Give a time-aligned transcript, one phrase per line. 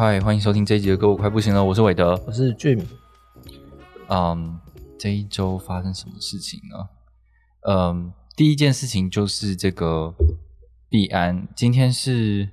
[0.00, 1.62] 嗨，欢迎收听这一集的歌，我快不行了。
[1.62, 2.82] 我是韦德，我是 Jim。
[4.08, 4.58] 嗯，
[4.98, 6.88] 这一周发生什么事情呢？
[7.68, 10.14] 嗯，第一件事情就是这个
[10.88, 12.48] 币安，今天是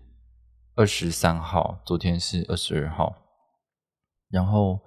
[0.76, 3.16] 二十三号，昨天是二十二号。
[4.30, 4.82] 然后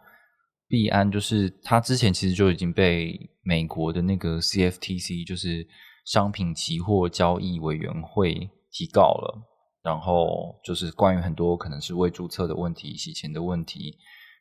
[0.68, 5.66] 币安就是它之前其实就已经被美国的那个 CFTC，就是
[6.04, 9.46] 商品期货交易委员会提告了。
[9.82, 13.96] 然后就是关于很多可能是未注册的问题、洗钱的问题，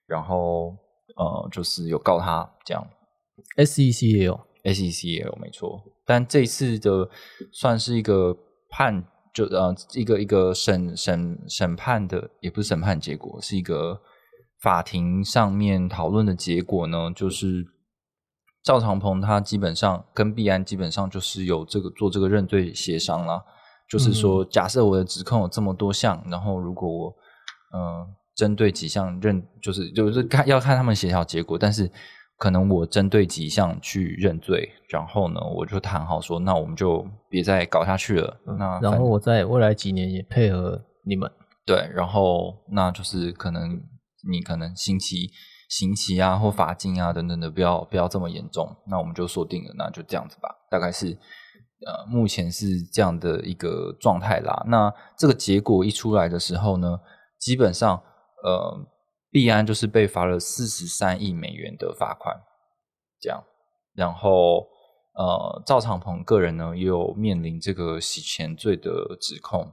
[0.06, 0.76] 然后
[1.16, 2.86] 呃，就是有告他这样
[3.56, 5.81] ，SEC 也有，SEC 也有没错。
[6.06, 7.09] 但这次的
[7.54, 8.36] 算是一个
[8.70, 14.02] 判，就呃一个一个审审审判的，也不是审判结果，是一个
[14.59, 17.12] 法庭上面讨论的结果呢。
[17.16, 17.66] 就是
[18.62, 23.46] 赵长鹏他基本上跟毕安基本上就是有这个做这个认罪协商了。
[23.90, 27.16] 就是说，假设我的指控有这么多项，然后如果我
[27.73, 31.92] 嗯针对几项认，就是就是看要看他们协调结果，但是
[32.38, 38.40] 可能我针对几项去认罪，然后呢，我就谈好说，那我们就别再搞下去了。
[38.59, 41.30] 那然后我在未来几年也配合你们，
[41.66, 43.81] 对，然后那就是可能
[44.30, 45.31] 你可能刑期、
[45.68, 51.18] 刑期啊或罚金啊等等的，不要不要这么严重，那我们就锁定了，那就这样子吧，大概是。
[51.85, 54.66] 呃，目前是这样的一个状态啦。
[54.67, 56.99] 那这个结果一出来的时候呢，
[57.39, 57.95] 基本上
[58.44, 58.85] 呃，
[59.31, 62.35] 币安就是被罚了四十三亿美元的罚款，
[63.22, 63.41] 这样。
[63.95, 64.67] 然后
[65.13, 68.91] 呃，赵长鹏个人呢也有面临这个洗钱罪的
[69.22, 69.72] 指控。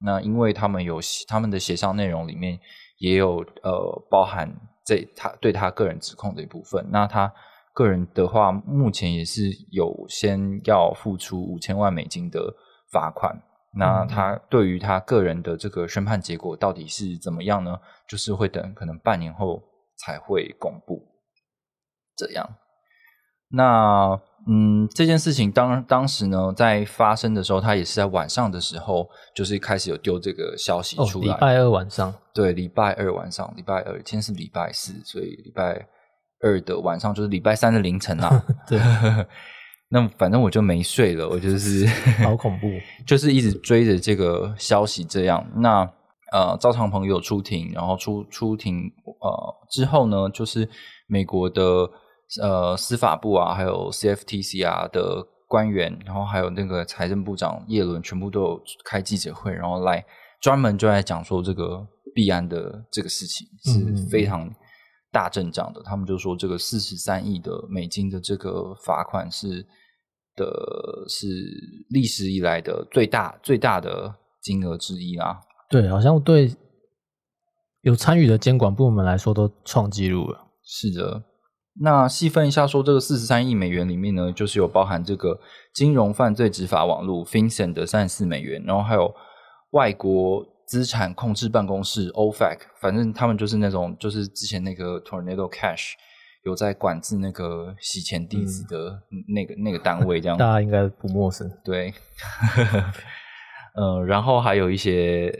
[0.00, 2.60] 那因为他们有他们的协商内容里面
[2.98, 6.86] 也有呃包含这他对他个人指控的一部分。
[6.90, 7.32] 那他。
[7.76, 12.40] 个人的话，目前也是有先要付出五千万美金的
[12.90, 13.38] 罚款。
[13.74, 17.78] 那他对于他个人的这个宣判结果到底是怎么样呢？
[18.08, 19.62] 就是会等可能半年后
[19.98, 21.06] 才会公布。
[22.16, 22.48] 这样，
[23.50, 31.34] 那嗯，这件事情当当时呢，在发生的时候，他也是在晚上的时候，就是开始有丢这个消息出来。
[31.34, 35.86] 礼拜二晚上，对，礼拜二晚上，礼拜二，今天是礼拜四，所以礼拜。
[36.42, 38.78] 二的晚上就是礼拜三的凌晨啊， 对，
[39.90, 41.86] 那反正我就没睡了，我就是
[42.22, 42.68] 好恐怖，
[43.06, 45.44] 就是一直追着这个消息这样。
[45.56, 45.90] 那
[46.32, 50.68] 呃，赵长鹏有出庭，然后出出庭呃之后呢，就是
[51.06, 51.88] 美国的
[52.42, 60.04] 呃司法部啊，还有 CFTC 啊的官员，然后还有那个财政部长叶伦，全部都有开记者会，然后来
[60.40, 64.52] 专门就来讲说这个币安的这个事情是非常。
[65.16, 69.66] 大阵仗的，他们就说这个四十三亿的美金的这个罚款是
[70.36, 70.44] 的，
[71.08, 71.26] 是
[71.88, 75.38] 历史以来的最大最大的金额之一啊。
[75.70, 76.54] 对，好像对
[77.80, 80.38] 有参与的监管部门来说都创纪录了。
[80.62, 81.24] 是的，
[81.80, 85.40] 那细分一下说，这个四十三亿美元里面呢，就是有包含这个
[85.72, 89.10] 金融犯罪执法网络 FinCEN 的三十四美元，然后还有
[89.70, 90.44] 外国。
[90.66, 95.92] 资产控制办公室 OFAC，反正他们就是那种，就是之前那个 Tornado Cash
[96.42, 101.48] 有在管制那个洗钱地址的那个那个单位，这样 大家应该不陌生。
[101.64, 101.94] 对，
[103.76, 105.32] 呃，然后还有一些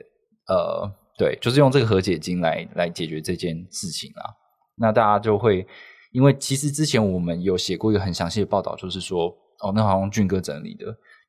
[0.47, 0.89] 呃，
[1.19, 4.31] 对，就是用这个和解金来来解决这件事情啊。
[4.77, 5.67] 那大家就会，
[6.13, 9.29] 因为其实之前我们有写过一个很详细的报道，就是说，
[9.61, 10.87] 哦，那好像俊哥整理的。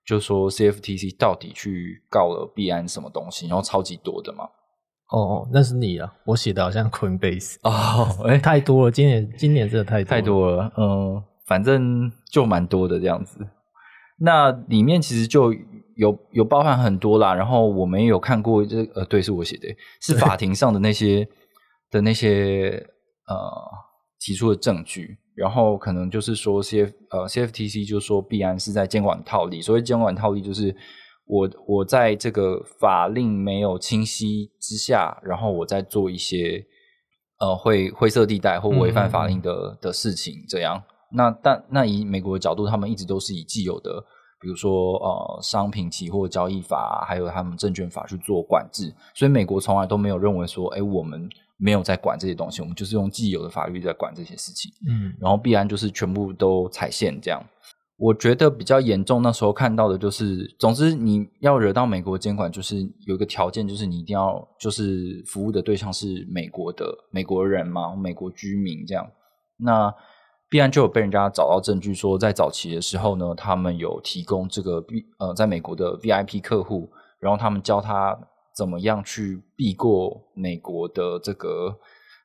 [0.07, 4.45] 就说 CFTC 到底去告了币安什么东西，然后超级多的嘛？
[5.09, 13.38] 哦哦，那是你啊，我写的好像 Coinbase 哦，哎，太多了，今年今年真的太太多了，嗯，反正就蛮多的这样子。
[14.19, 15.54] 那里面其实就
[15.95, 19.68] 有有包含很多啦，然后我们也有看过这呃，对，是我写的，
[20.01, 21.27] 是法庭上的那些
[21.92, 22.71] 的那些
[23.27, 23.36] 呃
[24.19, 25.18] 提出的证据。
[25.38, 30.75] 然后可能就是说，C F 呃 C F T C 就说必然是在监管套利，所谓监管套利就是
[31.28, 36.66] 我我在这个法令没有清晰之下，然后我在做一些
[37.39, 40.81] 呃灰灰色地带或违反法令的的事情，这样。
[41.13, 44.04] 那但那以美国的角度，他们一直都是以既有的
[44.42, 48.92] 比如说呃商品期货交易法，还有他们证券法去做管制。
[49.13, 54.71] 所以美国从来都没有认为说，哎，我们没有在管这些东西，我们就是用既有的法律在管这些事情。
[54.88, 57.44] 嗯，然后必然就是全部都踩线这样。
[57.98, 62.77] 我觉得比较严重，那时候看到的就是，总之你要惹到美国监管，就是
[63.07, 69.10] 有一个条件，就是你一定要就是服务的对象是美国的美国人嘛，美国居民这样。
[69.57, 69.92] 那
[70.48, 78.15] 必然就有被人家找到证据，说在早期的时候呢，他们有提供这个 B 呃，在美国的 VIP 客户，然后他们教他
[78.57, 81.77] 怎么样去避过美国的这个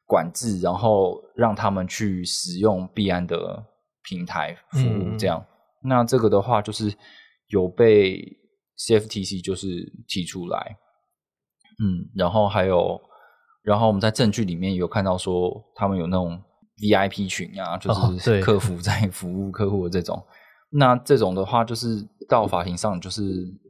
[0.06, 3.62] 管制，然后让他们去使用币安的
[4.02, 5.44] 平台服务这样。
[5.84, 6.94] 那这个的话，就是
[7.48, 8.18] 有被
[8.78, 10.78] CFTC 就是提出来，
[11.84, 12.98] 嗯，然后还有，
[13.62, 16.42] 然后我们在证据里面有看到说，他们有那种
[16.78, 20.24] VIP 群啊，就是客服在服务客户的这种。
[20.72, 23.22] 那这种的话，就是到法庭上就是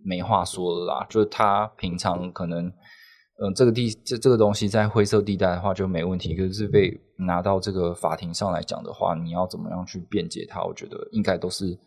[0.04, 1.06] 没话说了啦。
[1.08, 10.62] 就是他平常可能，嗯，这个地这这个东西在灰色地带的话就没问题，可是被拿到这个法庭上来讲的话，你要怎么样去辩解他？
[10.64, 11.78] 我觉得应该都是。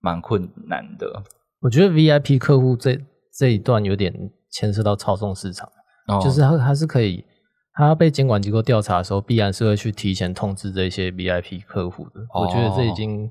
[0.00, 1.24] 蛮困难的，
[1.60, 2.96] 我觉得 VIP 客户这
[3.36, 4.14] 这一段有点
[4.48, 5.68] 牵涉到操纵市场，
[6.22, 7.24] 就是他他是可以，
[7.74, 12.20] 他要被监管机构调查的时候，必然是会去提前通知这些 VIP 客户的。
[12.32, 13.28] 我觉得这已经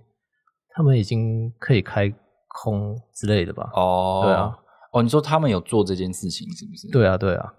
[0.77, 2.07] 他们已经可以开
[2.47, 3.68] 空之类的吧？
[3.74, 4.56] 哦，对啊，
[4.94, 6.88] 哦，你说他们有做这件事情是不是？
[6.91, 7.51] 对啊，对啊。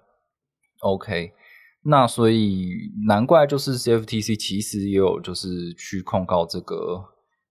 [0.82, 1.32] OK，
[1.82, 2.70] 那所以
[3.08, 7.04] 难怪就是 CFTC 其实也有就是去控告这个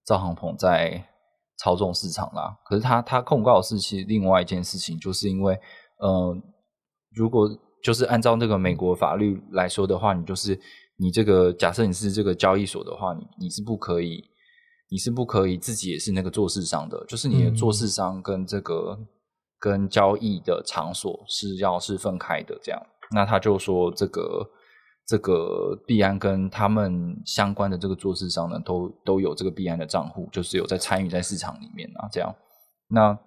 [0.06, 1.06] 赵航鹏在。
[1.60, 5.60] 操纵市场啦，可是他他控告的是其实另外一件事情，就是因为，
[5.98, 6.38] 呃，
[7.16, 7.50] 如果
[7.84, 10.56] 就是按照那个美国法律来说的话，你就是
[10.98, 14.24] 你这个假设你是这个交易所的话，你你是不可以，
[14.90, 18.98] 你是不可以自己也是那个做市商的，就是你的做市商跟这个
[19.60, 22.82] 跟交易的场所是要是分开的这样，
[23.12, 24.50] 那他就说这个。
[25.10, 32.10] 这个币安跟他们相关的这个做市商呢，都都有这个币安的账户，就是有在参与在市场里面啊。
[32.12, 32.36] 这样，
[32.90, 33.18] 那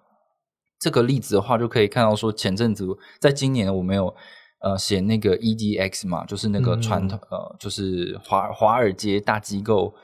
[0.79, 2.87] 这个例子的话，就可以看到说，前阵子
[3.19, 4.15] 在今年我们有
[4.61, 9.95] 呃写那个 EDX 嘛，就是那个传统呃，就是华华尔街大机构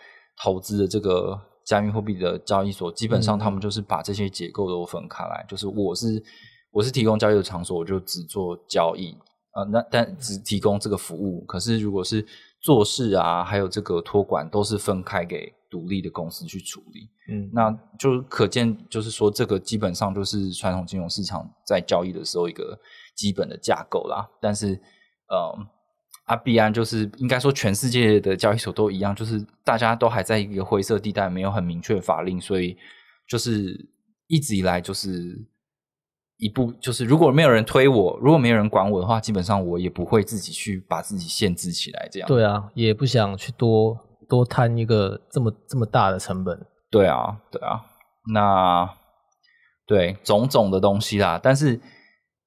[0.43, 6.23] 投资的这个加密货币的交易所，基本上他们就是把这些结构都分开来，就是我是
[6.71, 9.17] 我是提供交易的场所，我就只做交易。
[9.55, 12.27] 呃，那但只提供这个服务，可是如果是
[12.61, 17.09] 做事啊，还有这个托管，都是分开给独立的公司去处理。
[17.31, 22.79] 嗯，那就可见，就是说这个基本上就是传统金融市场在交易的时候一个
[23.17, 24.29] 基本的架构啦。
[24.43, 24.79] 但是，
[25.29, 25.67] 呃，
[26.27, 32.77] 阿币安就是应该说全世界的交易所都一样，就是大家都还在一个灰色地带，没有很明确的法令，所以
[33.27, 33.89] 就是
[34.29, 35.47] 一直以来就是。
[36.39, 42.07] 一步就是，如果没有人推我，如果没有人管我的话，基本上我也不会自己去把自己限制起来。
[42.13, 46.67] 这样对啊，也不想去多多摊一个这么这么大的成本。
[46.91, 47.87] 对啊，对啊，
[48.35, 48.87] 那
[49.87, 51.41] 对种种的东西啦。
[51.43, 51.81] 但是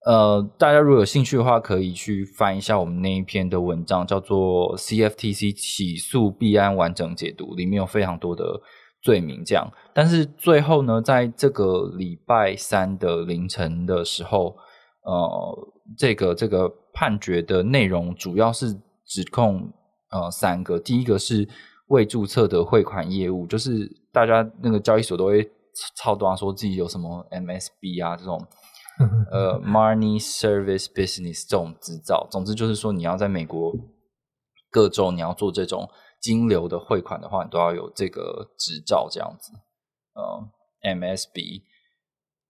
[0.06, 8.62] 呃，大家如果有兴趣的话，可以去翻一下我们那一篇的文章，叫做《CFTC 起诉币安完整解读》，里面有非常多的。
[9.02, 14.58] 罪名这样，但是最后呢，在这个礼拜三的凌晨的时候，
[15.04, 18.74] 呃，这个这个判决的内容主要是
[19.06, 19.72] 指控
[20.12, 21.48] 呃三个，第一个是
[21.88, 25.50] 未注册的汇款业务，就是大家那个交易所都会
[25.96, 28.46] 超多说自己有什么 MSB 啊这种
[29.32, 33.74] 呃 Money Service Business 这种执照，总之就是说你要在美国
[34.70, 35.90] 各州你要做这种。
[36.22, 39.54] 金流的汇款的话，你都要有这个执照，这样子，
[40.14, 41.62] 呃，MSB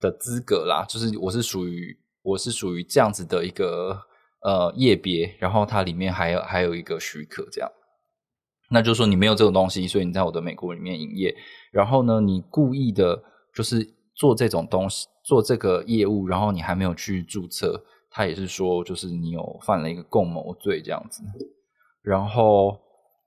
[0.00, 3.96] 的资格啦，就是我是属于我是属于这样子的一个
[4.42, 7.70] 呃业别，然后它里面还有还有一个许可，这样，
[8.70, 11.32] 那就是说你没有这种东西，所以你在我的美国里面营业，
[11.70, 13.22] 然后呢，你故意的
[13.54, 13.88] 就是
[14.20, 21.22] 做这种东西，做这个业务，然后你还没有去注册，他也是说就是你有犯了一个共谋罪这样子，
[22.02, 22.78] 然后。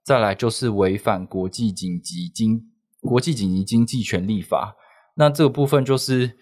[0.06, 2.60] 再来就是违反国际紧急经
[3.00, 4.76] 国际紧急经济权利法，
[5.16, 6.36] 那这个部分就是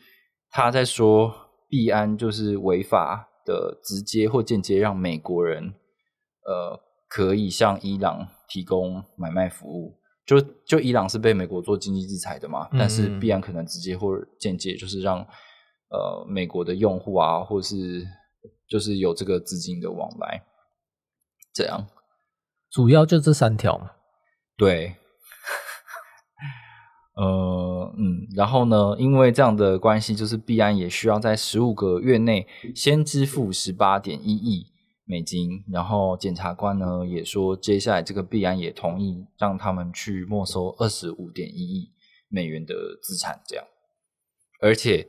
[0.50, 1.32] 他在说
[1.68, 5.74] 币安就是违法的，直接或间接让美国人
[6.44, 15.18] 呃可以向伊朗提供买卖服务，就就伊朗是被美国做经济制裁的嘛，但是必然可能直接或间接就是让
[15.88, 18.06] 呃美国的用户啊，或是
[18.68, 20.44] 就是有这个资金的往来，
[21.52, 21.86] 这样。
[22.70, 23.90] 主要就这三条嘛，
[24.56, 24.96] 对。
[27.14, 34.68] 呃，嗯，然后呢，因为这样的关系，就是必然也需要在十五个月内先支付十八点一亿
[35.04, 41.90] 美金，然后检察官呢也说，接下来这个币安也同意让他们去没收二十五点一亿
[42.28, 43.64] 美元的资产，这样，
[44.60, 45.06] 而且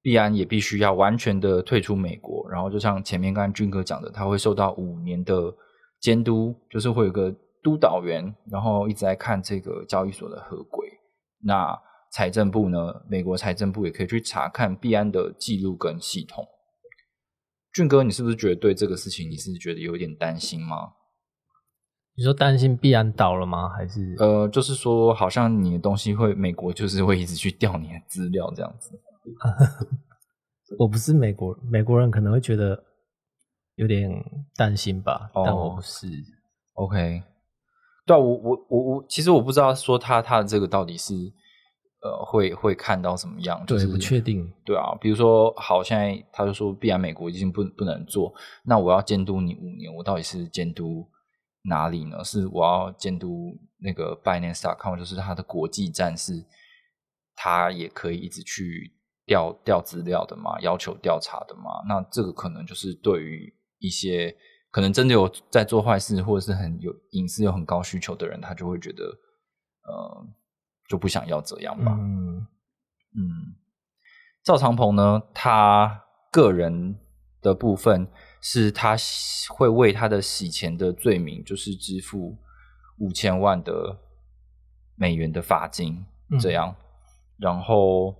[0.00, 5.54] 币安也必须要完全的退出美国，然后就像前面刚刚军哥讲的，他会受到五年的
[6.00, 10.88] 监督，就是会有个督导员，然后一直在看这个交易所的合规。
[11.44, 11.78] 那
[12.12, 12.78] 财政部呢？
[13.08, 16.46] 美国财政部也可以去查看币安的记录跟系统。
[17.72, 20.92] 俊哥，你是不是觉得对这个事情你是觉得有点担心吗？
[22.14, 23.70] 你说担心必然倒了吗？
[23.70, 28.90] 还是呃，就是说好像你的东西会美国就是会一直去调你的资料这样子。
[30.78, 32.82] 我不是美国美国人，可能会觉得
[33.76, 34.10] 有点
[34.56, 36.06] 担心吧，但我不是。
[36.74, 37.22] OK。
[38.04, 41.14] 对啊，我我我我，其实我不知道说他他的这个到底是
[42.02, 44.52] 呃会会看到什么样，对，不确定。
[44.64, 48.32] 对啊，比如说，好，现在他就说，必然美国已经不不能做，
[48.64, 51.08] 那我要监督你五年，我到底是监督
[51.64, 52.22] 哪里呢？
[52.22, 56.44] 是我要监督那个 Binance.com，就是它的国际站是，
[57.34, 58.92] 他也可以一直去
[59.24, 61.82] 调调资料的嘛，要求调查的嘛？
[61.88, 64.36] 那这个可能就是对于一些。
[64.72, 70.26] 可能真的有在做坏事，或者是很有隐私、有很高需求的人，他就会觉得，呃，
[70.92, 71.96] 就不想要这样吧。
[71.98, 72.46] 嗯
[73.16, 73.56] 嗯，
[74.44, 76.98] 赵长鹏呢，他个人
[77.40, 78.06] 的部分
[78.42, 78.94] 是他
[79.48, 82.36] 会为他的洗钱的罪名，就是支付
[82.98, 83.98] 五千万的
[84.94, 86.04] 美元的罚金，
[86.38, 86.76] 这样，
[87.38, 88.14] 然后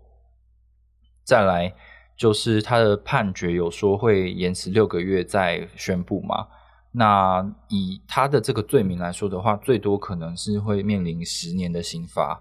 [1.25, 1.75] 再来。
[2.15, 6.47] 就是他的判决有说会延迟六个月再宣布嘛？
[6.93, 12.41] 那以他的这个罪名来说的话，最多可能是会面临十年的刑罚。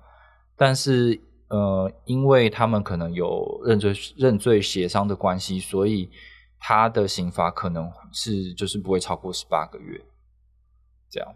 [0.62, 6.08] 但是呃，因为他们可能有认罪认罪协商的关系，所以
[6.60, 10.00] 他的刑罚可能是就是不会超过十八个月。
[11.10, 11.34] 这样，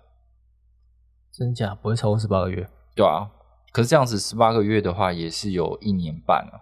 [1.34, 2.70] 真假不会超过十八个月？
[2.96, 3.32] 对啊，
[3.74, 6.62] 可是这样子十八个月的话，也是有一年半了。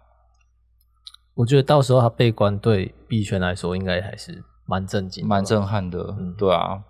[1.33, 6.15] 我觉得到时候他被关，对币圈来说应该还是蛮震惊、蛮震撼的。
[6.17, 6.81] 嗯，对啊。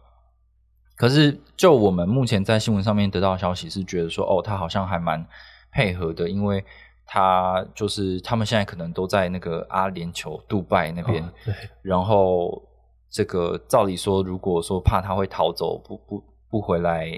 [0.95, 5.27] 可是就我们目前在新闻上面得到的消息是，觉得说哦，他好像还蛮
[5.73, 6.63] 配合的，因为
[7.05, 11.23] 他就是他们现在可能都在那个阿联酋、杜拜那边。
[11.43, 11.53] 对。
[11.81, 12.61] 然后
[13.09, 17.09] 这个照理说，如果说怕他会逃走，不不不回来，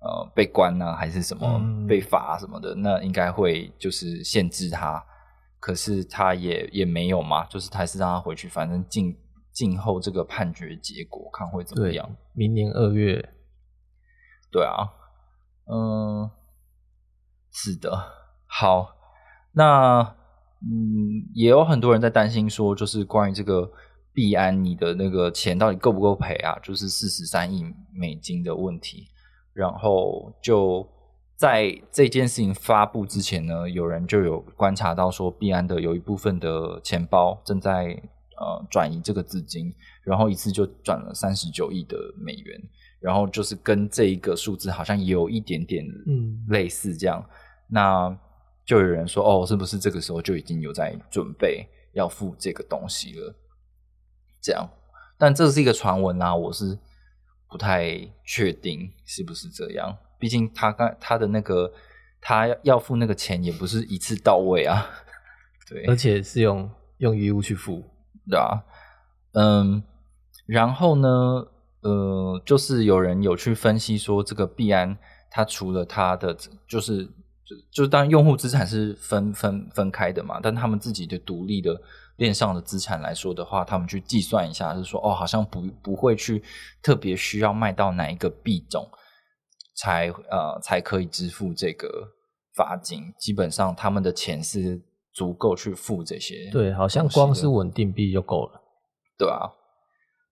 [0.00, 5.04] 呃，被关呢，还是什么被罚什么的，那应该会就是限制他。
[5.58, 9.14] 可是他也也没有嘛，就是还是让他回去，反正静
[9.52, 12.08] 静候这个判决结果，看会怎么样。
[12.32, 13.22] 明年二月，
[14.50, 14.88] 对啊，
[15.70, 16.30] 嗯，
[17.52, 17.90] 是的，
[18.46, 18.96] 好，
[19.52, 20.00] 那
[20.62, 23.70] 嗯，也有很多人在担心说，就是关于这个
[24.12, 26.58] 币安，你的那个钱到底够不够赔啊？
[26.62, 29.08] 就是四十三亿美金的问题，
[29.52, 30.88] 然后就。
[31.40, 37.98] 在这件事情发布之前呢，有人就有观察到说，币安的有一部分的钱包正在
[38.38, 42.60] 呃转移这个资金，然后一次就转了三十九亿的美元，
[43.00, 46.44] 然后就是跟这一个数字好像有一点点嗯。
[46.48, 47.24] 类似这样，
[47.68, 48.16] 那
[48.64, 53.34] 就有人说哦，是不是这个时候就已经有在准备要付这个东西了？
[54.40, 54.68] 这样，
[55.18, 56.78] 但这是一个传闻啊，我是
[57.48, 59.96] 不太确定是不是这样。
[60.18, 61.72] 毕竟他刚他的那个
[62.20, 64.86] 他要付那个钱也不是一次到位啊，
[65.68, 67.82] 对，而且是用用衣物去付，
[68.28, 68.62] 对啊，
[69.32, 69.82] 嗯，
[70.46, 71.46] 然后呢，
[71.82, 74.96] 呃，就是有人有去分析说，这个币安
[75.30, 76.36] 它除了它的
[76.68, 77.04] 就是
[77.44, 81.80] 就就当用户资产是分分分开的嘛，但他们自己的独立的
[82.16, 86.42] 链上的资产来说的话，他们去计算一下，是说哦，好像不不会去
[86.82, 88.88] 特别需要卖到哪一个币种。
[89.76, 91.88] 才呃才可以支付这个
[92.54, 94.78] 罚金，基本上他们的钱是
[95.14, 96.50] 足够去付这些。
[96.52, 98.60] 对，好像光是稳定币就够了，
[99.16, 99.48] 对啊。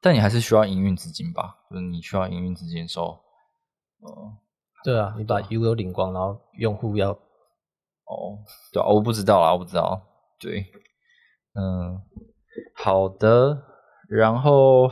[0.01, 1.57] 但你还是需要营运资金吧？
[1.71, 3.05] 就是你需要营运资金收。
[3.05, 4.39] 哦，
[4.85, 8.39] 对啊，你把 U 有领光，然后用户要哦，
[8.73, 10.01] 对啊，我不知道啊，我不知道。
[10.39, 10.67] 对，
[11.55, 12.01] 嗯，
[12.75, 13.63] 好的，
[14.09, 14.91] 然后。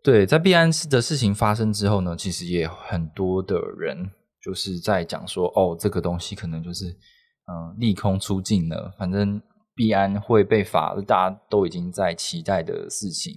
[0.00, 9.42] 对，在币安的事情发生之后呢，其实也很多的人就是在讲说，哦，这个东西可能就是嗯利空出尽了，反正
[9.78, 13.32] 币安会被罚，大家都已经在期待的事情，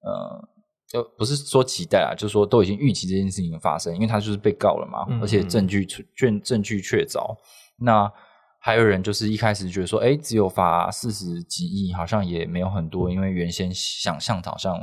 [0.00, 0.48] 呃，
[0.88, 5.84] 就不是说期待啊，就是说都已经预期这件事情发生，因为他就是被告了嘛，而且证据
[6.16, 7.36] 证证据确凿。
[7.76, 8.10] 那
[8.58, 14.74] 还有人就是一开始觉得说，哎，只有罚四十几亿，好像也没有很多，因为原先想象好像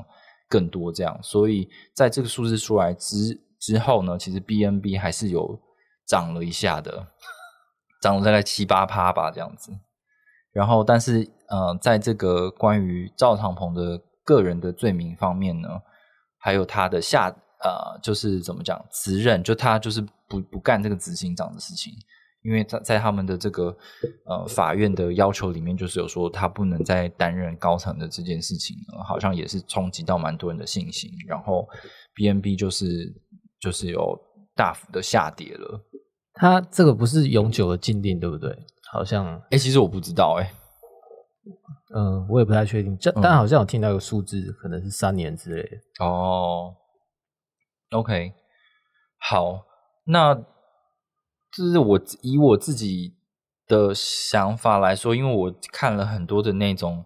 [0.48, 1.20] 更多这样。
[1.24, 5.60] 所以在这个数字出来之之后呢，其实 B N B 还是有
[6.08, 7.08] 涨了一下的，
[8.01, 9.72] 涨了大概七八趴吧这样子。
[10.56, 15.68] 然后，但是呃，在这个关于赵长鹏的个人的罪名方面呢，
[16.40, 17.28] 还有他的下
[17.62, 21.92] 呃，就是怎么讲辞任，就他就是不不干这个执行长的事情。
[22.42, 23.76] 因为在在他们的这个
[24.26, 31.10] 呃法院的要求里面，就是有说他不能再担任高层的这件事情，好像也是冲击到蛮多人的信心。
[31.28, 31.68] 然后
[32.14, 33.12] B N B 就是
[33.60, 34.16] 就是有
[34.56, 35.82] 大幅的下跌了。
[36.36, 38.56] 他这个不是永久的禁令，对不对？
[38.92, 40.54] 好像哎，其实我不知道哎，
[41.96, 42.98] 嗯，我也不太确定。
[42.98, 46.06] 这但好像有听到一个数字，可能是三年之类的。
[46.06, 46.75] 哦
[47.92, 48.34] ，OK，
[49.18, 49.65] 好，
[50.06, 50.46] 那。
[51.56, 53.15] 就是我以我自己
[53.65, 57.06] 的想法来说，因为我看了很多的那种，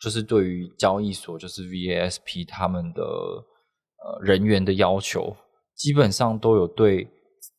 [0.00, 5.36] 就是对于交易所，就是 VASP 他们的呃人员的要求，
[5.76, 7.08] 基本上都有对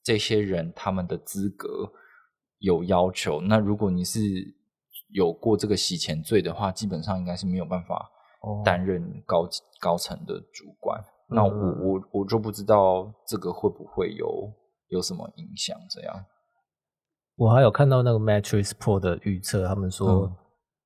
[0.03, 1.89] 这些人他们的资格
[2.65, 3.39] 有要求。
[3.41, 4.19] 那如果你是
[5.13, 8.09] 有过这个洗钱罪的话，基本上应该是没有办法
[8.63, 9.47] 担任高
[9.79, 11.01] 高层的主管。
[11.29, 14.25] 那我我我就不知道这个会不会有。
[14.89, 15.75] 有什么影响？
[15.89, 16.25] 这样，
[17.35, 20.31] 我还有看到那个 Matrix Pro 的预测，他们说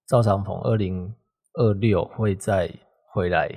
[0.08, 1.14] 赵长鹏二零
[1.56, 2.74] 二六会再
[3.14, 3.50] 回来，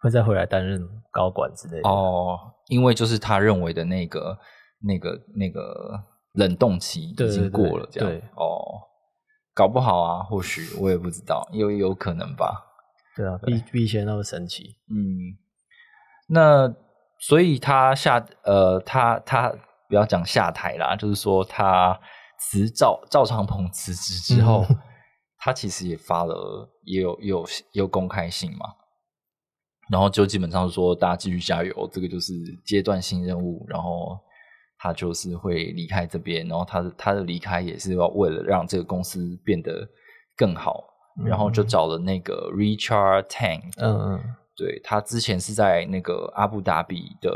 [0.00, 0.80] 会再回来担任
[1.10, 1.88] 高管之类的。
[1.88, 4.38] 哦，因为就是他认为的那个、
[4.80, 6.00] 那个、那个
[6.38, 8.22] 冷冻期已经过了，这样。
[8.34, 8.80] 哦，
[9.54, 12.64] 搞不好啊，或许我也不知道，有有可能吧。
[13.14, 14.76] 对啊，比比以前那么神奇。
[14.90, 15.36] 嗯，
[16.28, 16.74] 那。
[17.20, 19.52] 所以他下呃，他他
[19.88, 21.98] 不要讲下台啦，就是说他
[22.38, 24.64] 辞赵赵长鹏辞职之后，
[25.36, 28.66] 他其实也发了也有也有也有公开信嘛，
[29.90, 34.16] 然后就基本上说大家继续加油，这个就是阶段性任务，然后
[34.78, 39.86] 他就是会离开这边，然后他的他的离开也是要为了让这个公司变得
[40.36, 40.84] 更好，
[41.24, 44.34] 然后就找了那个 Richard Tang，嗯嗯。
[44.56, 47.30] 对他之前是在那个阿布达比的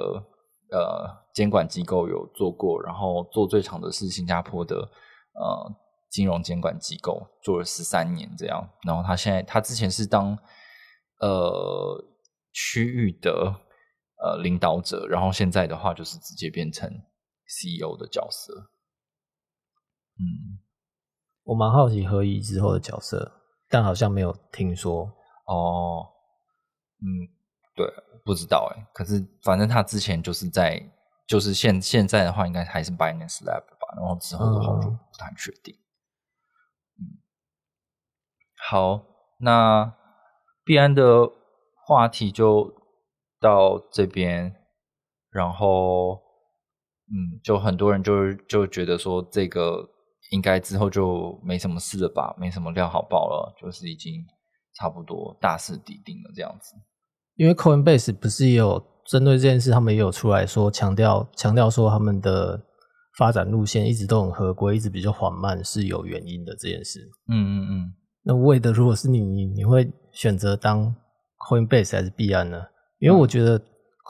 [0.72, 5.72] 呃监管机构有做过，然后做最长的是新加坡的呃
[6.10, 8.68] 金融监管机构，做了十三年这样。
[8.84, 10.36] 然后他现在他之前是当
[11.20, 12.04] 呃
[12.52, 13.54] 区域的
[14.20, 16.90] 呃领导者，然后现在的话就是直接变成
[17.52, 18.70] CEO 的角色。
[20.18, 20.58] 嗯，
[21.44, 25.12] 我蛮好奇何以之后的角色，但好像没有听说
[25.46, 26.08] 哦。
[27.00, 27.28] 嗯，
[27.74, 27.86] 对，
[28.24, 28.86] 不知道哎。
[28.94, 30.80] 可是反正他之前就是在，
[31.26, 33.94] 就是现现在的话，应该还是 Binance Lab 吧。
[33.96, 35.76] 然后之后的话就不太确定。
[36.98, 37.18] 嗯，
[38.56, 39.04] 好，
[39.38, 39.94] 那
[40.64, 41.28] 必安的
[41.86, 42.72] 话题就
[43.40, 44.56] 到这边。
[45.30, 46.20] 然后，
[47.12, 49.86] 嗯，就很多人就就觉得说，这个
[50.30, 54.24] 应该之后就没什么事了吧，没什么料好报了，就是已经
[54.74, 56.74] 差不多大势已定了这样子。
[57.36, 62.62] 因为 Coinbase 不是也有针对这件事，他们也有出来说强调强调说他们的
[63.18, 67.00] 发展路线一直都很合规，一直比较缓慢是有原因的这件事。
[67.28, 67.94] 嗯嗯嗯。
[68.24, 70.94] 那为的如果是你，你你会选择当
[71.48, 72.62] Coinbase 还是币安呢？
[73.00, 73.60] 因为我觉得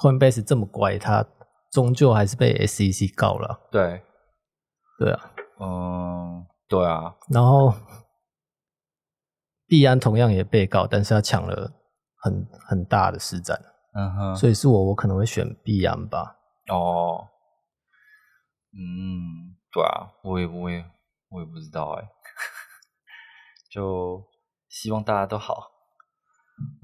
[0.00, 1.26] Coinbase 这么乖，它
[1.72, 3.68] 终究还是被 SEC 告了。
[3.72, 4.04] 对，
[5.00, 5.32] 对啊。
[5.58, 7.16] 嗯，对啊。
[7.28, 7.74] 然后
[9.66, 11.72] 必安同样也被告，但是他抢了。
[12.24, 13.60] 很很大的市占，
[13.94, 16.36] 嗯哼，所以是我，我可能会选必安吧。
[16.70, 17.26] 哦，
[18.72, 20.84] 嗯，对啊，我也我也
[21.30, 22.08] 我也不知道哎，
[23.74, 24.22] 就
[24.68, 25.72] 希望大家都好。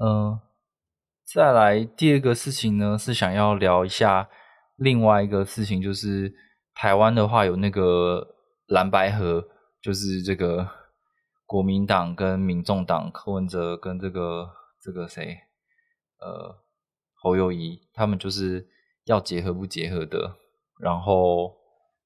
[0.05, 0.41] 嗯，
[1.25, 4.29] 再来第二个事情呢，是想要聊一下
[4.79, 6.35] 另外一个事情，就是
[6.75, 8.27] 台湾的话有那个
[8.67, 9.47] 蓝白河，
[9.83, 10.69] 就是这个
[11.47, 14.55] 国民党跟民众党柯文哲跟这个。
[14.81, 15.37] 这个谁，
[16.21, 16.57] 呃，
[17.21, 18.65] 侯友谊他们就是
[19.07, 20.37] 要结合不结合的，
[20.81, 21.53] 然后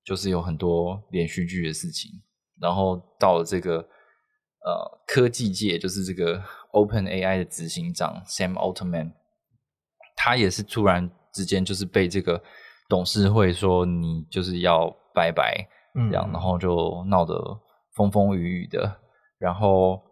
[0.03, 2.11] 就是有很多连续剧的事情，
[2.59, 9.13] 然后到了这个呃科技界，就是这个 Open AI 的执行长 Sam Altman，
[10.17, 12.43] 他也是突然之间就是被这个
[12.93, 15.67] 董事会说你就是要拜拜，
[16.11, 17.35] 这样，然后就闹得
[17.97, 18.97] 风风雨雨的，
[19.39, 20.03] 然后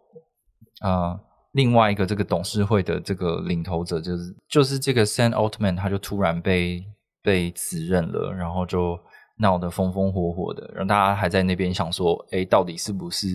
[0.81, 1.19] 啊。
[1.53, 6.81] 另外一个这个董事会的这个领头者，就是就是这个 Sam Altman，他就突然被
[7.21, 8.97] 被辞任了，然后就
[9.37, 13.27] 闹得风风火火的，然后大家还在那边想说，哎，到底是不是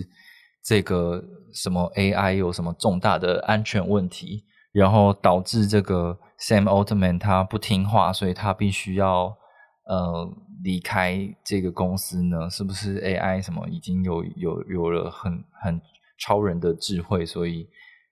[0.65, 9.37] 这个什么 AI 有什么重大的安全问题，然后导致这个 Sam Altman 他不听话，所以他必须要
[9.85, 10.29] 呃
[10.63, 12.49] 离开这个公司呢？
[12.51, 15.81] 是不是 AI 什么已经有有有了很很
[16.19, 17.69] 超人的智慧，所以？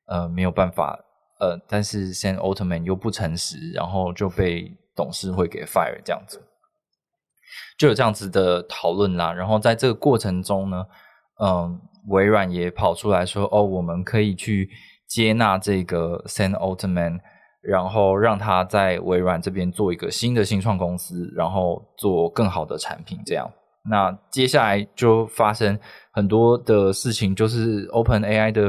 [0.07, 1.03] 呃，没有办法，
[1.41, 6.43] 呃，但是 Sam Altman 又不诚实，然后就被董事会给 fire 这样子，
[7.79, 9.33] 就有这样子的讨论啦。
[9.33, 10.85] 然后在这个过程中呢，
[11.41, 14.69] 嗯，微软也跑出来说，哦，我们可以去
[15.09, 17.21] 接纳这个 Sam Altman，
[17.67, 23.19] 然后让他在微软这边做一个新的新创公司，然后做更好的产品。
[23.27, 23.51] 这样，
[23.91, 25.79] 那接下来就发生
[26.13, 28.63] 很多的事情，就是 Open AI 的。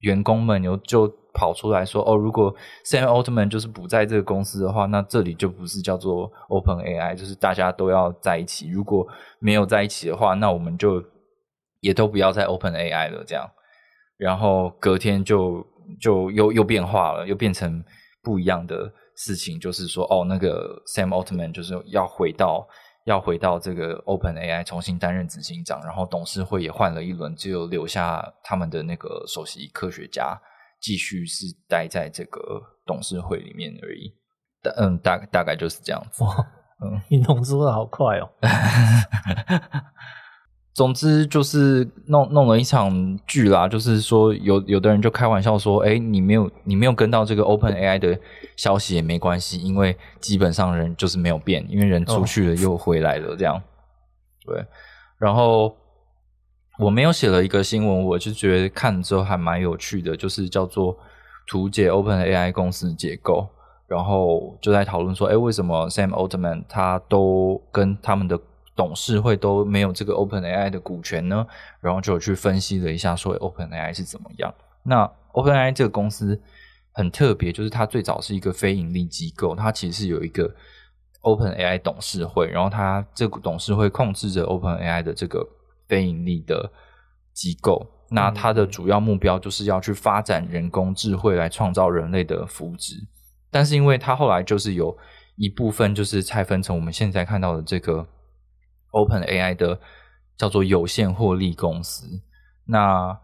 [0.00, 8.68] 员工们有就跑出来说：“哦，如果 Sam Altman 就是不在这个公司的话，那这里就不是叫做 Open AI，就是大家都要在一起。
[8.68, 11.02] 如果没有在一起的话，那我们就
[11.80, 13.24] 也都不要再 Open AI 了。
[13.26, 13.50] 这样，
[14.18, 15.66] 然后隔天就
[15.98, 17.82] 就又又变化了，又变成
[18.24, 22.66] 不一样的事情，就是说，哦，那个 Sam Altman 就是要回到。”
[23.04, 30.40] 要回到这个 Open AI 重新担任执行长，然后董事会也换了一轮，只有留下他们的那个首席科学家
[30.80, 32.40] 继续是待在这个
[32.86, 34.10] 董事会里面而已。
[34.76, 36.24] 嗯，大大概就是这样子。
[36.82, 38.30] 嗯，你动说的好快哦。
[40.74, 48.18] 总之就是弄弄了一场剧啦，就是说有有的人就开玩笑说，哎，你没有你没有跟到这个 Open AI 的
[48.56, 53.62] 消息也没关系，因为基本上人就是没有变，因为人出去了又回来了这样。
[54.44, 54.66] 对，
[55.16, 55.76] 然后
[56.80, 60.98] 我没有写了一个新闻，我就觉得看了之后还蛮有趣的，就是叫做
[61.46, 63.46] 图解 Open AI 公司结构，
[63.86, 68.36] 然后就在讨论说，哎，为什么 Sam Altman 他都跟他们的
[68.76, 71.46] 董事会都没有这个 Open AI 的股权呢，
[71.80, 74.52] 然后就去分析了一下，说 Open AI 是怎么样。
[74.82, 76.40] 那 Open AI 这个公司
[76.92, 80.52] 很特别，就是它最早是一个非盈利机构，它其实是有一个
[81.20, 85.46] Open AI 董事会，然后它这个董事会控制着 Open AI 的这个
[85.86, 86.72] 非盈利的
[87.32, 87.86] 机构。
[88.10, 93.06] 那它的主要目标就是要去发展人工智慧来创造人类的福祉。
[93.50, 94.96] 但是因为它后来就是有
[95.36, 98.04] 一部分就是拆分成我们现在看到的这个。
[98.94, 99.78] Open AI 的
[100.36, 102.22] 叫做有限获利公司，
[102.64, 103.18] 那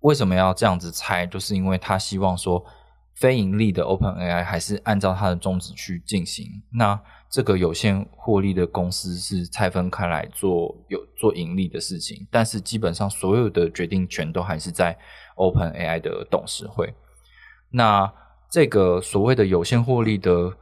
[0.00, 1.24] 为什么要这样子拆？
[1.26, 2.64] 就是因为他希望说
[3.14, 6.46] 非盈利的 Open AI 还是按照它的宗旨去进行。
[6.72, 14.98] 那这个有限获利的公司是拆分开来做有做盈利的事情，但是基本上所有的决定权都还是在
[15.36, 16.92] Open AI 的董事会。
[17.70, 18.12] 那
[18.50, 20.56] 这个所谓的有限获利的。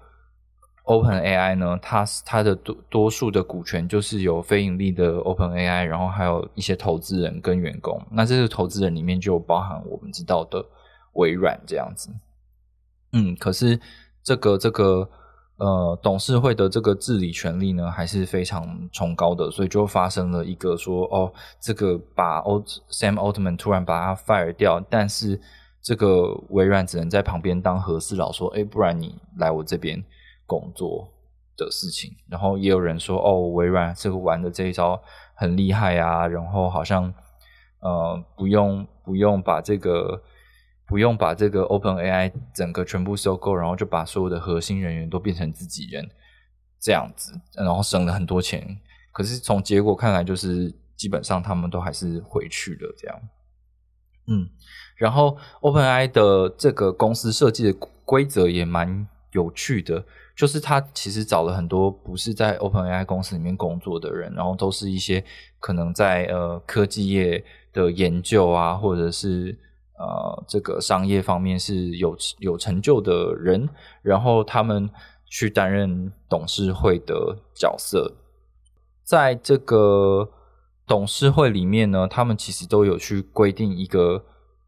[0.91, 8.05] Open AI 呢，它它的多多数的股权就是有非盈利的 Open AI，然后还有一些投资人跟员工。
[8.11, 10.65] 那这个投资人里面就包含我们知道的
[11.13, 12.11] 微软这样子。
[13.13, 13.79] 嗯，可是
[14.25, 15.09] 这个这个
[15.59, 25.41] 呃董事会的这个治理权力呢，还是非常崇高的，所以就发生了一个说哦，这个把 Old Sam Altman 突然把他 fire 掉，但是
[25.81, 30.05] 这个微软只能在旁边当和事佬，说哎，不然你来我这边。
[30.51, 31.09] 工作
[31.57, 35.01] 的事情，然后也有人说哦，微软这个玩的这一招
[35.37, 37.15] 很厉害啊，然后好像
[37.79, 40.21] 呃不用不用把这个
[40.89, 46.11] 不用把这个 Open AI 整个全部收购，然后就把所有的核心人员都变成自己人
[46.81, 48.81] 这样子，然后省了很多钱。
[49.13, 53.21] 可是从结果看来，就是基本上他们都还是回去了这样。
[54.27, 54.49] 嗯，
[54.97, 60.05] 然后 Open AI 的这个公司设计的规则也蛮有趣的。
[60.41, 65.23] 就是他其实找了很多不是在 OpenAI 公司里面工作的人，然后都是一些
[65.59, 69.59] 可能在呃科技业的研究啊，或者是
[69.99, 73.69] 呃这个商业方面是有有成就的人，
[74.01, 74.89] 然后他们
[75.27, 78.15] 去担任董事会的角色。
[79.05, 80.31] 在这个
[80.87, 84.25] 董事会里面呢，他们其实都有去规定一个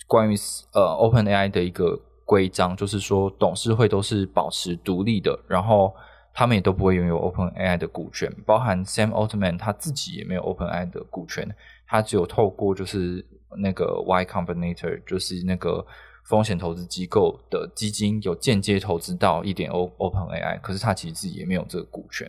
[0.06, 0.36] 关于
[0.74, 2.00] 呃 OpenAI 的一个。
[2.32, 5.94] 规章就是说，董事会都是保持独立的，然后
[6.32, 11.46] 他们也都不会拥有 Open AI 的股权，包含 Sam Altman 他自己也没有 Open AI 的股权，
[11.86, 13.22] 他只有透过就是
[13.58, 15.84] 那个 Y Combinator，就是那个
[16.24, 22.26] 风险投资机构的基金有间接投资到一点 O Open AI，可是他其实自己也没有这个股权。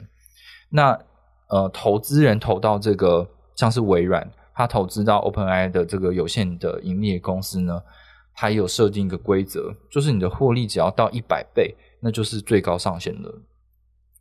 [0.68, 1.00] 那
[1.48, 7.82] 呃，投资人投到这个像是微软，他投资到 Open AI 的这个有限的盈利公司呢？
[8.34, 13.41] 它也有设定一个规则，就是你的获利只要到一百倍，那就是最高上限了。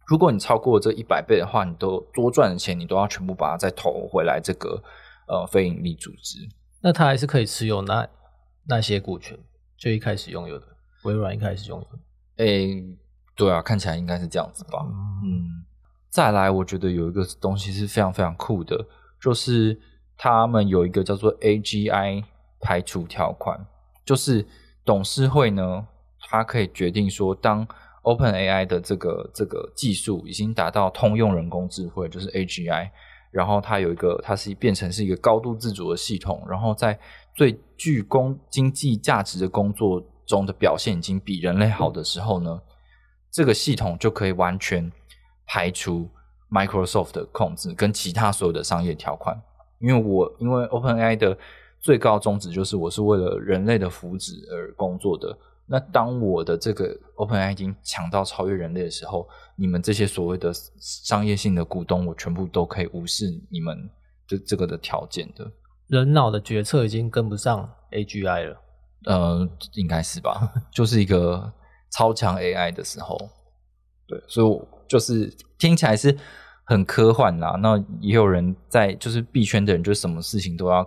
[0.07, 4.83] 如果你超过这一百倍的话，你都多赚的钱，你都要全部把它再投回来这个
[5.29, 6.39] 呃非盈利组织。
[6.83, 8.07] 那他还是可以持有那
[8.67, 9.39] 那些股权，
[9.79, 10.67] 就一开始拥有的
[11.05, 12.45] 微软一开始拥有的。
[12.45, 12.85] 诶，
[13.37, 14.85] 对啊，看起来应该是这样子吧。
[15.25, 15.65] 嗯，
[16.11, 18.85] 再来，我觉得有一个东西是非常非常酷的，
[19.21, 19.81] 就是
[20.17, 22.25] 他们有一个叫做 AGI
[22.61, 23.65] 排除条款，
[24.05, 24.47] 就是
[24.85, 25.87] 董事会呢，
[26.29, 27.67] 它可以决定说当。
[28.05, 32.91] Open AI 的这个这个技术已经达到通用人工智慧，就是 AGI，
[33.31, 36.99] 然后它有一个，它是变成是一个高度自主的系统，然后在
[37.37, 42.61] 最具工经济价值的工作中的表现已经比人类好的时候呢，
[43.31, 44.91] 这个系统就可以完全
[45.47, 46.11] 排除
[46.51, 49.41] Microsoft 的控制跟其他所有的商业条款，
[49.79, 51.39] 因为我因为 Open AI 的
[51.83, 55.37] 最高宗旨就是我是为了人类的福祉而工作的。
[55.67, 63.91] 那当我的这个 OpenAI 已经强到超越人类的时候，你们这些所谓的商业性的股东，我全部都可以无视你们
[64.27, 65.51] 这这个的条件的。
[65.89, 68.57] 人脑的决策已经跟不上 AGI 了，
[69.07, 70.53] 呃，应该是吧？
[70.73, 71.53] 就是一个
[71.91, 73.19] 超强 AI 的时候，
[74.07, 76.17] 对，所以就是听起来是
[76.65, 77.57] 很科幻啦。
[77.63, 80.87] 那也有人在，就是币圈的人，就什么事情都要。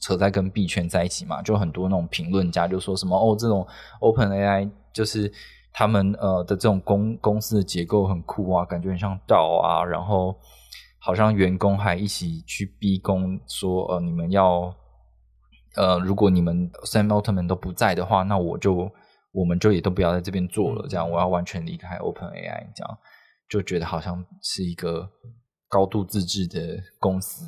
[0.00, 3.66] 扯在跟币圈在一起嘛，就很多那种评论家就说什么哦，这种
[4.00, 5.32] Open AI 就是
[5.72, 10.36] 他们呃的这种公公司的结构很酷啊，感觉很像道啊，然后
[10.98, 14.74] 好像员工还一起去逼宫说呃你们要
[15.76, 18.90] 呃如果你们 Sam Altman 都不在的话，那我就
[19.32, 22.98] 我们就也都不要在这边做了，这样我要完全离开 Open AI，这样
[23.48, 25.08] 就觉得好像是一个
[25.68, 27.44] 高度自治的公司。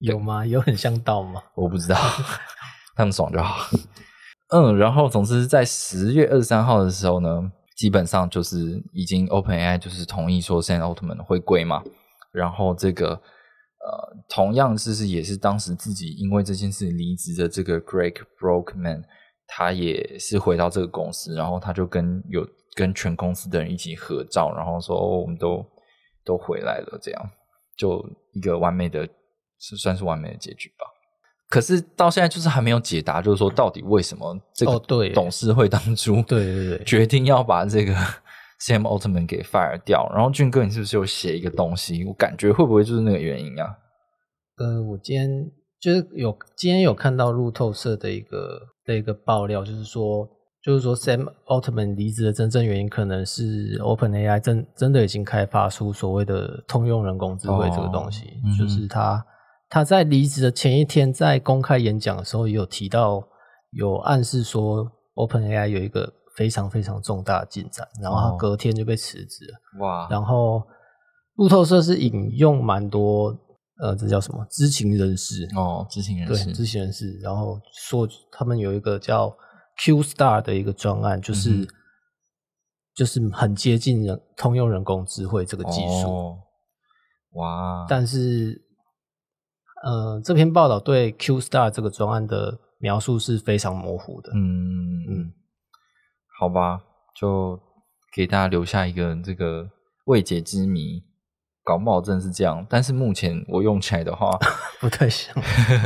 [0.00, 0.46] 有吗？
[0.46, 1.42] 有很像道吗？
[1.54, 1.96] 我不知道，
[2.94, 3.68] 他们爽就好。
[4.50, 11.82] 嗯，然后总之在十月二十三号的时候呢，基本上就是已经 OpenAI 就是同意说 Sam Altman 回归嘛。
[12.32, 19.02] 然后这个呃，同样是是也是当时自己因为这件事离职的这个 Greg Brockman，
[19.46, 25.66] 他也是回到这个公司，然后他就跟有跟全公司的人一起合照，然后说哦我们都
[26.24, 27.30] 都回来了，这样
[27.76, 29.08] 就一个完美的。
[29.60, 30.86] 是算是完美的结局吧，
[31.48, 34.78] 可是到现在就是还没有解答，就是说到底为什么这个
[35.14, 37.92] 董事会当初对对对 决定要把这个
[38.60, 40.08] Sam Altman 给 fire 掉？
[40.14, 42.04] 然后俊哥，你是不是有写一个东西？
[42.04, 43.76] 我感觉会不会就是那个原因啊？
[44.58, 45.28] 呃，我今天
[45.80, 50.28] 就是有今天有看到路透社的一个的一个爆料，就是说
[50.62, 58.24] 就是说 Sam Altman 离职的真正原因，可能是 Open AI 真真的已经开发出所谓的通用人工智慧这个东西，
[58.56, 59.24] 就是他。
[59.70, 63.22] 他在离职的前一天，在公开演讲的时候，也有提到，
[63.72, 69.80] 有暗示说，OpenAI 有一个非常非常重大的进展，然后他隔天就被辞职了。
[69.80, 70.08] 哇！
[70.08, 70.66] 然后
[71.34, 73.36] 路透社是引用蛮多，
[73.82, 74.42] 呃，这叫什么？
[74.50, 79.36] 知情人士哦，知情人士，知情人士，然后说他们有一个叫
[79.84, 81.68] Q Star 的一个专案，就是
[82.94, 86.38] 就是很接近人通用人工智慧这个技术。
[87.34, 87.84] 哇！
[87.86, 88.66] 但是。
[89.84, 94.32] 呃，这篇报道对 Q Star 这个专案的描述是非常模糊的。
[94.34, 95.32] 嗯嗯，
[96.38, 96.80] 好吧，
[97.14, 97.58] 就
[98.14, 99.68] 给大家留下一个这个
[100.06, 101.02] 未解之谜。
[101.64, 104.30] 搞不好真是这样，但是目前我用起来的话
[104.80, 105.34] 不太像。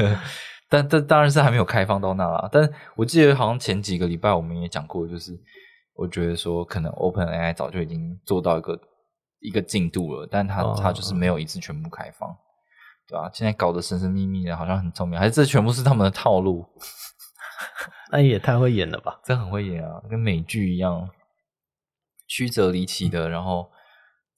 [0.71, 2.49] 但但当然是还没有开放到那啦。
[2.53, 5.37] 但我记得好像前几个礼拜我们也讲过，就是
[5.95, 8.81] 我觉得说可能 Open AI 早就已经做到一个
[9.41, 12.31] 一个进度了，但它它就是没有一次全部开放。
[13.09, 16.65] 对啊，现在搞得神神秘秘的，好像很聪明，还是这全部是他们的套路？
[18.11, 19.21] 那也太会演了吧！
[19.25, 21.09] 这很会演啊，跟美剧一样，
[22.27, 23.71] 曲折离奇的，然后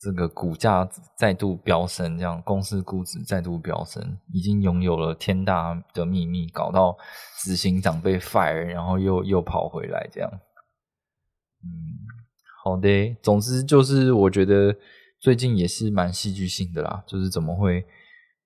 [0.01, 6.97] 这个股价再度飙升，这样公司估值再度飙升，已经拥有了天大的秘密，搞到
[7.43, 10.31] 执行长被 fire，然后又又跑回来，这样。
[11.63, 11.69] 嗯，
[12.63, 14.75] 好的，总之就是我觉得
[15.21, 17.85] 最近也是蛮戏剧性的啦，就是怎么会？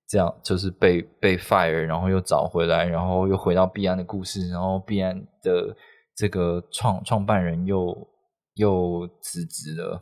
[0.09, 5.75] 这样就是被被 fire，然后又找回来，然后又回到必安的故事，然后必安的
[6.15, 7.95] 这个创创办人又
[8.55, 10.01] 又辞职了，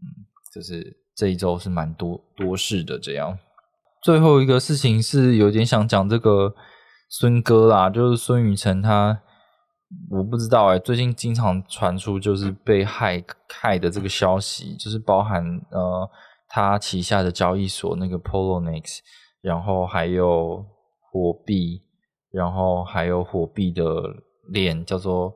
[0.00, 2.98] 嗯，就是这一周是蛮多多事的。
[2.98, 3.38] 这样，
[4.02, 6.54] 最后一个事情是有点想讲这个
[7.10, 9.20] 孙哥啦，就是孙宇晨他，
[10.10, 16.08] 我不知道哎，最近经常传出就是被害害的这个消息，就是包含呃。
[16.48, 18.98] 他旗下的交易所那个 Poloniex，
[19.40, 20.64] 然后还有
[21.12, 21.82] 火币，
[22.30, 23.84] 然后还有火币的
[24.50, 25.34] 链叫做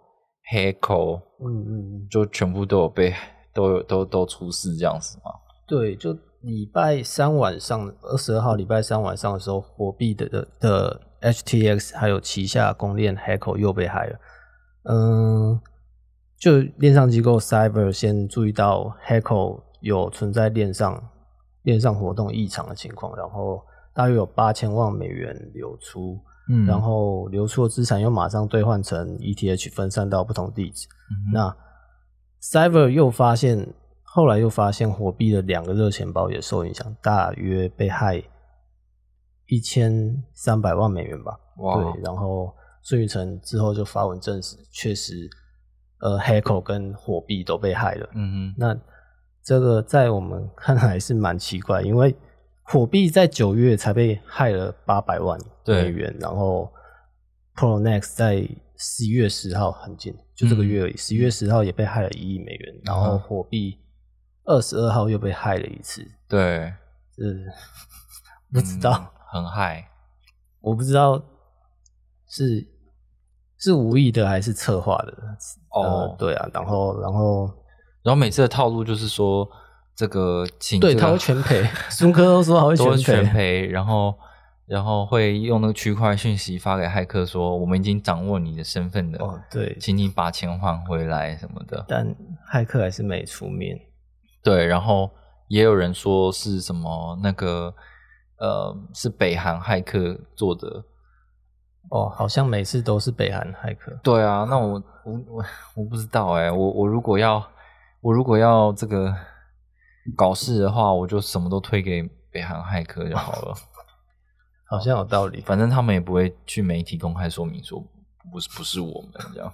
[0.53, 3.15] Heco，嗯嗯嗯，就全部都有被
[3.55, 5.31] 都有都都出事这样子吗？
[5.69, 14.19] 对，就礼拜三晚上二十二号礼拜三晚上的时候，火币的的的 HTX 还有旗下公链 Heco 又被害了。
[14.85, 15.61] 嗯，
[16.39, 21.11] 就链上机构 Cyber 先注意到 Heco 有存在链上
[21.63, 26.19] 链上活动异常的情况，然后大约有八千万美元流出。
[26.49, 30.89] 嗯然后流出的资产又马上兑换成 ETH 分散到不同地址。
[31.33, 31.57] 那
[32.43, 38.21] Cyber 又发现，后来又发现火币的两个热钱包也受影响，大约被害
[39.47, 41.39] 一千三百万美元吧。
[41.59, 45.31] 哇对，然后孙宇晨之后就发文证实，确实，
[46.01, 48.09] 呃，Heco 跟火币都被害了。
[48.15, 48.77] 嗯哼，那
[49.45, 52.15] 这个在我们看来是蛮奇怪，因为
[52.63, 56.73] 火币在九月才被害了八百万美元，然后
[57.57, 63.19] Pro Next 在十一月十号很近，就这个月而已，十一、月十号也被害了一亿美元，然后嗯。
[63.21, 63.79] 火币
[64.45, 66.73] 二十二号又被害了一次，对，
[67.17, 67.47] 是
[68.53, 69.89] 不知道，嗯很害。
[70.61, 71.21] 我不知道
[72.29, 72.67] 是
[73.59, 75.13] 是无意的还是策划的，
[75.71, 75.83] 哦。
[75.83, 77.49] 呃对啊，然后然后
[78.03, 79.49] 然后每次的套路就是说，
[79.95, 84.15] 这个请对他会全赔， 苏科都说他会全全赔，然后
[84.67, 91.85] 然后会用那个区块讯息发给骇客说，我们已经掌握你的身份了，哦对，请你把钱还回来什么的。
[91.87, 92.07] 但
[92.53, 93.79] 骇客还是没出面。
[94.43, 95.11] 对，然后
[95.49, 97.73] 也有人说是什么那个
[98.39, 100.85] 呃是北韩骇客做的。
[101.91, 103.93] 哦，好像每次都是北韩骇客。
[104.03, 105.45] 对啊，那我我我
[105.77, 107.45] 我不知道哎、我我如果要
[108.03, 109.17] 我如果要这个
[110.15, 113.55] 搞事的话，我就什么都推给北韩骇客就好了。
[114.69, 115.41] 好像有道理。
[115.43, 117.81] 反正他们也不会去媒体公开说明说
[118.31, 119.53] 不是不是我们这样。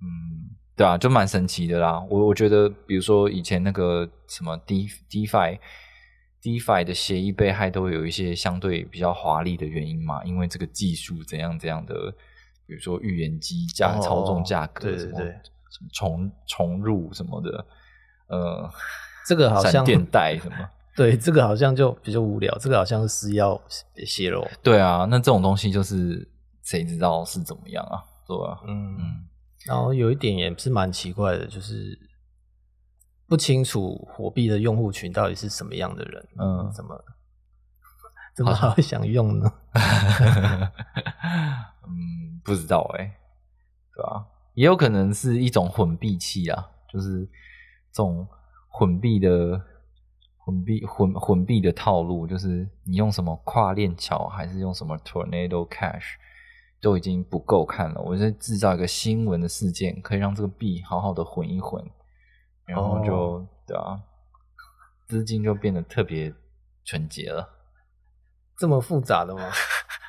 [0.00, 2.00] 嗯，对啊，就蛮神奇的啦。
[2.10, 5.58] 我我觉得，比如说以前那个什么 D DeFi
[6.42, 11.94] DeFi 的协议被害，都会有一些相对比较华丽的原因嘛，因为这个技术怎样怎样的，
[12.66, 15.40] 比如说预言机价、哦操纵价格，什么对对对
[15.70, 17.66] 什么重重入什么的，
[18.28, 18.70] 呃，
[19.26, 20.56] 这个好像闪电带什么。
[20.96, 22.56] 对，这个好像就比较无聊。
[22.58, 23.60] 这个好像是私钥
[24.06, 24.46] 泄露。
[24.62, 26.26] 对啊，那这种东西就是
[26.62, 28.02] 谁知道是怎么样啊？
[28.26, 29.28] 对吧、嗯，嗯，
[29.66, 31.98] 然后有一点也是蛮奇怪的，就是
[33.28, 36.28] 不清楚火币的用户群到底是什么样的人。
[36.38, 37.04] 嗯怎么
[38.34, 39.52] 怎么还会想用呢？
[41.86, 43.14] 嗯，不知道哎、
[43.94, 47.26] 对吧、也有可能是一种混币器啊，就是
[47.92, 48.26] 这种
[48.68, 49.60] 混币的
[50.38, 56.14] 混币混混币的套路，就是你用什么跨链桥，还是用什么 Tornado Cash，
[56.80, 58.00] 都已经不够看了。
[58.00, 61.84] 我在制造一个新闻的事件，可以让这个币好好的混一混，
[62.64, 64.00] 然后就、哦对啊，
[65.06, 66.32] 资金就变得特别
[66.82, 67.46] 纯洁了。
[68.56, 69.50] 这么复杂的吗？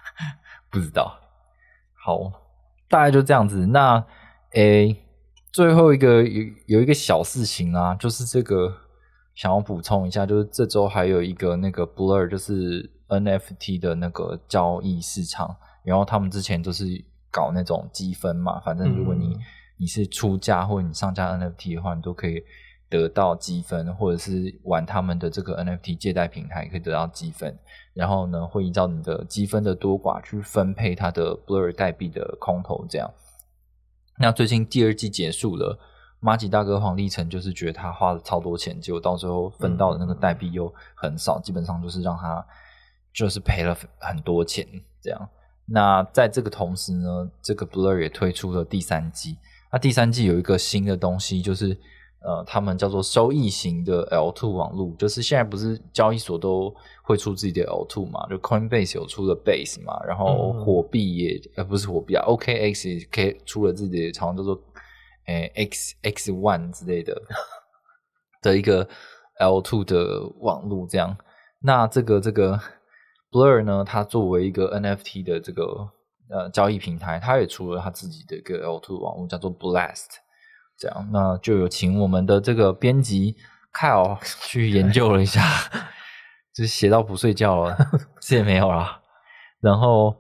[0.71, 1.19] 不知道。
[1.93, 2.31] 好，
[2.88, 3.65] 大概就这样子。
[3.65, 4.05] 那
[4.58, 4.98] 诶，
[5.52, 8.74] 最后一个有有一个小事情啊，就是这个
[9.36, 16.86] 想要补充一下，就是这周还有一个那个 Blur，就是 NFT 的那个交易市场，然后他们之前都是
[17.30, 19.39] 搞那种积分嘛，反正如果你、嗯
[19.80, 22.41] 你是出价或者你上架 NFT 的话，你都可以
[22.89, 27.56] 得到积分，或者是玩他们的这个 NFT 借贷平台可以得到积分。
[27.93, 33.08] 然后呢，会依照你的积分的多寡去分配它的 Blur 代币的空投，这样。
[34.19, 35.77] 那最近第二季结束了，
[36.19, 42.45] 马吉大哥黄立成就是觉得他花了超多钱，结果到最后分到的那个代币又很少，基本上就是让他
[43.13, 44.67] 就是赔了很多钱
[45.01, 45.30] 这样。
[45.65, 49.38] 那在这个同时呢，这个 Blur 也推出了第三季。
[49.71, 51.77] 那第三季有一个新的东西，就是
[52.19, 64.60] 呃，他们叫做收益型的 L two 网络，就是现在不是交易所都会出自己的 L two 嘛，就 Coinbase 有出了 Base 嘛，然后嗯火币也呃不是火币啊，OKX 也可以出了自己的，好像叫做
[65.27, 67.21] 诶 X X One 之类的
[68.41, 68.88] 的一个
[69.39, 71.15] L two 的网络这样。
[71.60, 72.60] 那这个这个
[73.32, 75.63] Blur 呢，它作为一个 NFT 的这个
[76.30, 80.17] 呃交易平台，它也出了它自己的一个 L2 网络，叫做 Blast。
[80.78, 83.36] 这样，那就有请我们的这个编辑
[83.73, 84.17] Kyle
[84.48, 85.42] 去研究了一下，
[86.54, 87.78] 就是写到不睡觉了，
[88.21, 89.02] 这也没有啦。
[89.60, 90.15] 然后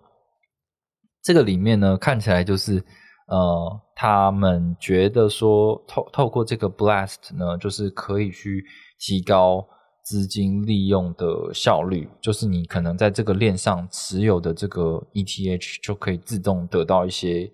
[1.21, 2.83] 这个里面呢，看起来就是
[3.27, 8.65] 呃，他们觉得说透透过这个 Blast 呢，就是可以去
[8.99, 9.67] 提高
[10.03, 17.51] 资金利用的效率，就是你可能在这个链上持有的这个 ETH 就可以自动得到一些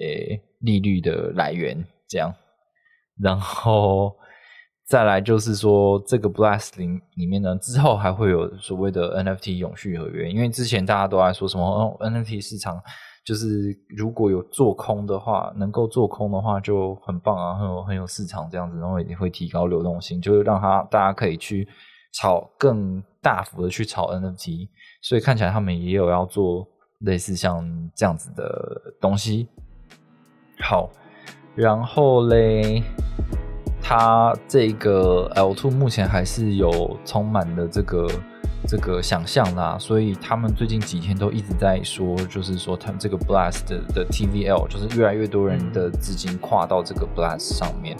[0.00, 2.34] 诶利率的来源这样，
[3.22, 4.12] 然后
[4.88, 12.80] 再来就是说这个 Blast 里里面呢，之后还会有所谓的 NFT 永续合约，因为之前大家都在说什么哦 NFT 市场。
[13.24, 21.68] 就是如果有做空的话，能够做空的话就很棒啊，很有很有市场这样子，然后也会提高流动性，就是让它大家可以去
[22.14, 24.68] 炒更大幅的去炒 NFT，
[25.02, 26.66] 所以看起来他们也有要做
[26.98, 27.64] 类似像
[27.94, 29.46] 这样子的东西。
[30.58, 30.90] 好，
[31.54, 32.82] 然后嘞，
[33.82, 38.06] 它这个 L two 目前还是有充满的这个。
[38.64, 47.96] 这个想象啦，所以他们最近几天都一直在说，就是说他们这个 Blast 的 TVL，就是越来越多人的资金跨到这个 Blast 上面，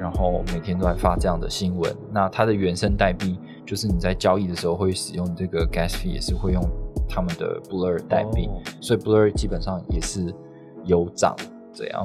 [0.00, 1.96] 然后每天都在发这样的新闻。
[2.10, 6.60] 那它的原生代币，就是你在交易的时候会使用这个 Gas Fee，也是会用
[7.08, 8.50] 他们的 Blur 代币，
[8.80, 10.34] 所以 Blur 基本上也是
[10.84, 11.36] 有涨
[11.72, 12.04] 这样。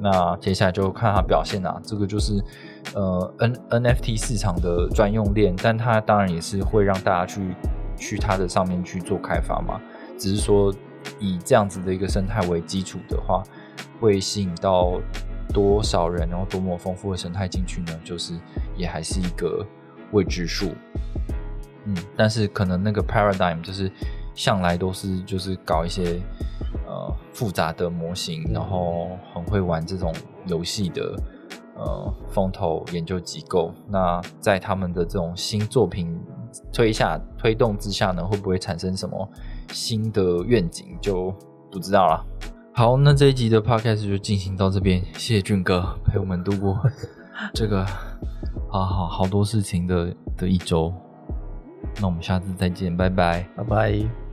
[0.00, 2.42] 那接下来就看它表现啊，这个就是。
[2.94, 7.54] 呃，N NFT 市场的专用链，但它当然也是会让大家去
[7.98, 9.78] 去它的上面去做开发嘛。
[10.16, 10.72] 只是说
[11.18, 13.42] 以这样子的一个生态为基础的话，
[14.00, 14.98] 会吸引到
[15.52, 18.00] 多少人，然后多么丰富的生态进去呢？
[18.02, 18.32] 就是
[18.74, 19.66] 也还是一个
[20.12, 20.72] 未知数。
[21.84, 23.92] 嗯，但是可能那个 paradigm 就是
[24.34, 26.22] 向来都是就是搞一些
[26.86, 30.12] 呃复杂的模型，然后很会玩这种
[30.46, 31.14] 游戏的。
[31.80, 36.20] 呃，风投研究机构，那在他们的这种新作品
[36.72, 39.28] 推下推动之下呢，会不会产生什么
[39.70, 41.32] 新的愿景，就
[41.70, 42.26] 不知道了。
[42.72, 46.76] 好，那这一集的 podcast 就进行到这边，谢谢俊哥 陪我们度过
[47.54, 47.86] 这个
[48.68, 50.92] 好好好多事情的的一周。
[52.00, 54.27] 那我们下次再见，拜拜，拜拜。